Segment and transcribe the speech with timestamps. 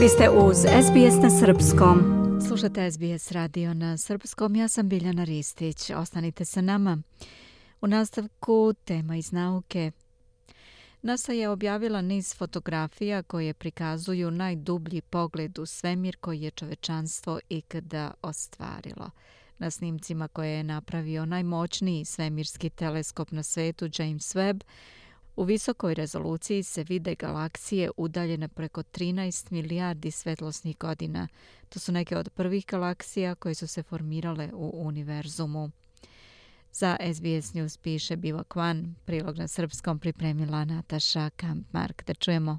[0.00, 1.98] Vi ste uz SBS na Srpskom.
[2.48, 4.56] Slušate SBS radio na Srpskom.
[4.56, 5.90] Ja sam Biljana Ristić.
[5.90, 6.98] Ostanite sa nama.
[7.80, 9.92] U nastavku tema iz nauke.
[11.02, 18.10] NASA je objavila niz fotografija koje prikazuju najdublji pogled u svemir koji je čovečanstvo ikada
[18.22, 19.10] ostvarilo.
[19.58, 24.60] Na snimcima koje je napravio najmoćniji svemirski teleskop na svetu James Webb,
[25.40, 31.28] U visokoj rezoluciji se vide galaksije udaljene preko 13 milijardi svetlosnih godina.
[31.68, 35.70] To su neke od prvih galaksija koje su se formirale u univerzumu.
[36.72, 42.04] Za SBS News piše Biva Kwan, prilog na srpskom pripremila Nataša Kampmark.
[42.06, 42.58] Da čujemo.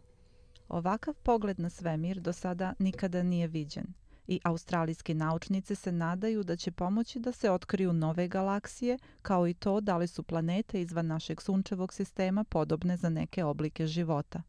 [0.69, 4.00] Ovakav pogled na svemir do sada nikada nije viđen
[4.31, 9.53] i australijski naučnici se nadaju da će pomoći da se otkriju nove galaksije, kao i
[9.53, 14.41] to da li su planete izvan našeg sunčevog sistema podobne za neke oblike života.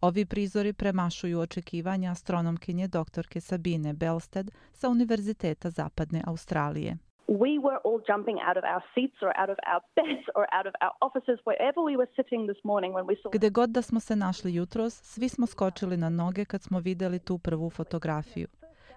[0.00, 6.96] Ovi prizori premašuju očekivanja astronomkinje doktorke Sabine Belsted sa Univerziteta Zapadne Australije.
[7.28, 10.66] We were all jumping out of our seats or out of our beds or out
[10.70, 13.82] of our offices wherever we were sitting this morning when we saw Gde god da
[13.82, 18.46] smo se našli jutros, svi smo skočili na noge kad smo videli tu prvu fotografiju.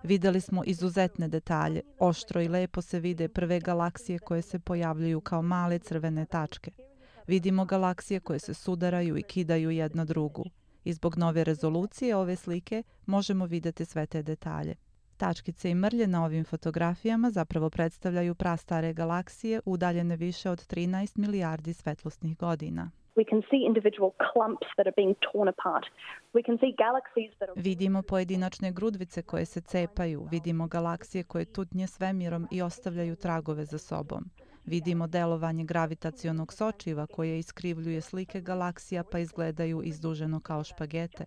[0.04, 5.42] Videli smo izuzetne detalje, oštro i lepo se vide prve galaksije koje se pojavljuju kao
[5.42, 6.72] male crvene tačke.
[7.28, 10.46] Vidimo galaksije koje se sudaraju i kidaju jedna drugu.
[10.84, 14.76] I zbog nove rezolucije ove slike možemo videti sve te detalje.
[15.18, 21.74] Tačkice i mrlje na ovim fotografijama zapravo predstavljaju prastare galaksije udaljene više od 13 milijardi
[21.74, 22.92] svetlosnih godina.
[23.18, 25.86] We can see individual clumps that are being torn apart.
[26.34, 31.46] We can see galaxies that are Vidimo pojedinačne grudvice koje se cepaju, vidimo galaksije koje
[31.46, 34.24] tutnje svemirom i ostavljaju tragove za sobom.
[34.66, 41.26] Vidimo delovanje gravitacionog sočiva koje iskrivljuje slike galaksija pa izgledaju izduženo kao špagete.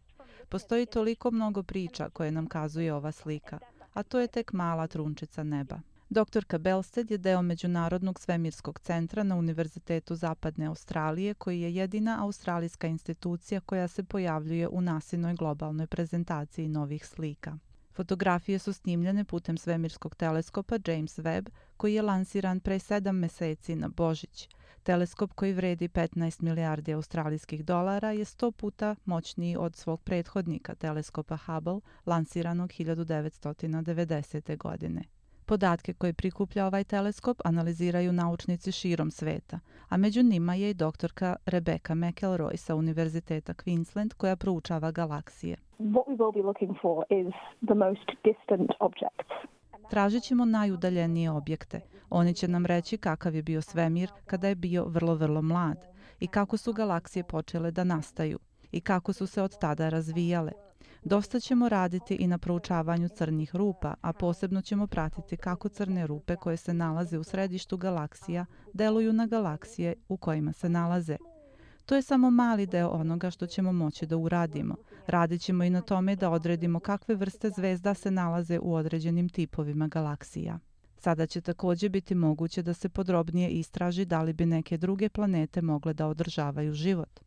[0.48, 3.58] Postoji toliko mnogo priča koje nam kazuje ova slika,
[3.94, 5.80] a to je tek mala trunčica neba.
[6.13, 12.87] Doktorka Belsted je deo Međunarodnog svemirskog centra na Univerzitetu Zapadne Australije, koji je jedina australijska
[12.87, 17.59] institucija koja se pojavljuje u nasinoj globalnoj prezentaciji novih slika.
[17.93, 23.89] Fotografije su snimljene putem svemirskog teleskopa James Webb, koji je lansiran pre sedam meseci na
[23.89, 24.48] Božić.
[24.83, 31.37] Teleskop koji vredi 15 milijardi australijskih dolara je 100 puta moćniji od svog prethodnika, teleskopa
[31.37, 34.57] Hubble, lansiranog 1990.
[34.57, 35.20] godine.
[35.50, 41.36] Podatke koje prikuplja ovaj teleskop analiziraju naučnici širom sveta, a među njima je i doktorka
[41.46, 45.56] Rebecca McElroy sa Univerziteta Queensland koja proučava galaksije.
[45.78, 47.34] What we will be looking for is
[47.66, 49.30] the most distant objects.
[49.90, 51.80] Tražit ćemo najudaljenije objekte.
[52.11, 55.86] Oni će nam reći kakav je bio svemir kada je bio vrlo, vrlo mlad
[56.20, 58.38] i kako su galaksije počele da nastaju
[58.72, 60.52] i kako su se od tada razvijale.
[61.05, 66.36] Dosta ćemo raditi i na proučavanju crnih rupa, a posebno ćemo pratiti kako crne rupe
[66.36, 71.17] koje se nalaze u središtu galaksija deluju na galaksije u kojima se nalaze.
[71.86, 74.74] To je samo mali deo onoga što ćemo moći da uradimo.
[75.07, 79.89] Radit ćemo i na tome da odredimo kakve vrste zvezda se nalaze u određenim tipovima
[79.89, 80.58] galaksija.
[80.98, 85.62] Sada će također biti moguće da se podrobnije istraži da li bi neke druge planete
[85.62, 87.20] mogle da održavaju život.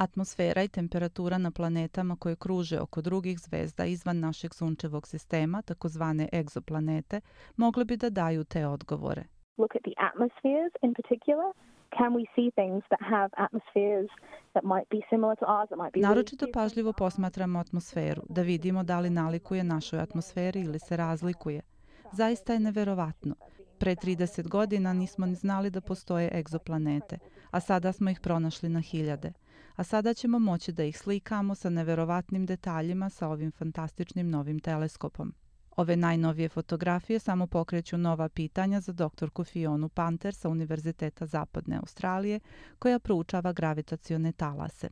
[0.00, 6.28] Atmosfera i temperatura na planetama koje kruže oko drugih zvezda izvan našeg sunčevog sistema, takozvane
[6.32, 7.20] egzoplanete,
[7.56, 9.24] mogle bi da daju te odgovore.
[9.58, 11.52] Look at the atmospheres in particular.
[11.98, 14.10] Can we see things that have atmospheres
[14.54, 18.82] that might be similar to ours, that might be Naročito pažljivo posmatramo atmosferu, da vidimo
[18.82, 21.60] da li nalikuje našoj atmosferi ili se razlikuje.
[22.12, 23.34] Zaista je neverovatno.
[23.78, 27.18] Pre 30 godina nismo ni znali da postoje egzoplanete,
[27.50, 29.32] a sada smo ih pronašli na hiljade
[29.80, 35.32] a sada ćemo moći da ih slikamo sa neverovatnim detaljima sa ovim fantastičnim novim teleskopom.
[35.76, 42.40] Ove najnovije fotografije samo pokreću nova pitanja za doktorku Fionu Panter sa Univerziteta Zapadne Australije,
[42.78, 44.88] koja proučava gravitacione talase.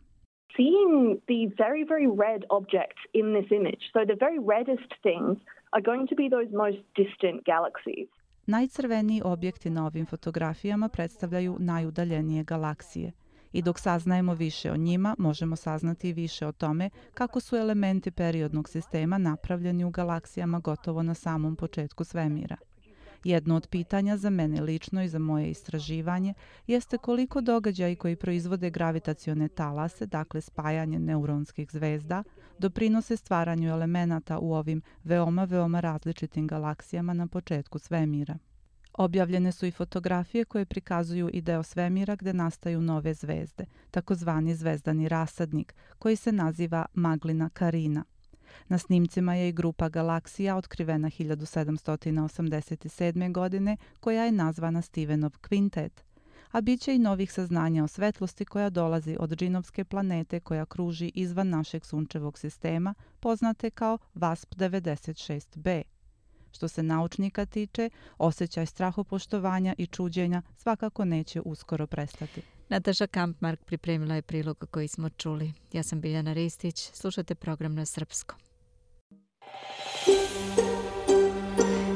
[0.57, 5.37] Seeing the very, very red objects in this image, so the very reddest things
[5.75, 8.09] are going to be those most distant galaxies.
[8.47, 13.13] Najcrveniji objekti na ovim fotografijama predstavljaju najudaljenije galaksije–
[13.53, 18.69] i dok saznajemo više o njima, možemo saznati više o tome kako su elementi periodnog
[18.69, 22.57] sistema napravljeni u galaksijama gotovo na samom početku svemira.
[23.25, 26.35] Jedno od pitanja za mene lično i za moje istraživanje
[26.67, 32.23] jeste koliko događaji koji proizvode gravitacione talase, dakle spajanje neuronskih zvezda,
[32.59, 38.39] doprinose stvaranju elemenata u ovim veoma, veoma različitim galaksijama na početku svemira.
[38.99, 45.09] Objavljene su i fotografije koje prikazuju i deo svemira gde nastaju nove zvezde, takozvani zvezdani
[45.09, 48.05] rasadnik, koji se naziva Maglina Karina.
[48.69, 53.33] Na snimcima je i grupa galaksija otkrivena 1787.
[53.33, 56.05] godine koja je nazvana Stevenov kvintet,
[56.51, 61.13] a bit će i novih saznanja o svetlosti koja dolazi od džinovske planete koja kruži
[61.15, 65.98] izvan našeg sunčevog sistema, poznate kao VASP 96b.
[66.59, 72.43] Što se naučnika tiče, osjećaj strahopoštovanja i čuđenja svakako neće uskoro prestati.
[72.69, 75.53] Nataša Kampmark pripremila je prilog koji smo čuli.
[75.73, 78.39] Ja sam Biljana Ristić, slušate program na Srpskom.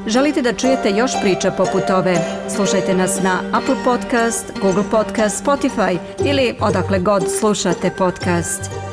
[0.07, 2.15] Želite da čujete još priča poput ove?
[2.55, 8.92] Slušajte nas na Apple Podcast, Google Podcast, Spotify ili odakle god slušate podcast.